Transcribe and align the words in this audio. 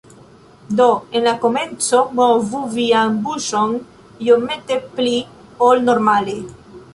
Do, 0.77 0.85
en 1.17 1.27
la 1.27 1.33
komenco 1.43 1.99
movu 2.19 2.61
vian 2.77 3.19
buŝon 3.27 3.77
iomete 4.29 4.79
pli 4.97 5.13
ol 5.69 5.85
normale. 5.93 6.37